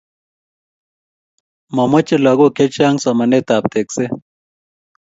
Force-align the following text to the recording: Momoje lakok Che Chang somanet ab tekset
Momoje 1.75 2.15
lakok 2.25 2.51
Che 2.55 2.65
Chang 2.75 2.97
somanet 3.03 3.47
ab 3.55 3.65
tekset 3.73 4.13